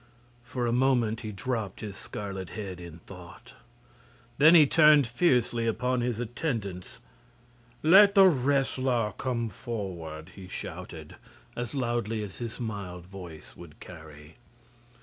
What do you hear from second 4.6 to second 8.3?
turned fiercely upon his attendants. "Let the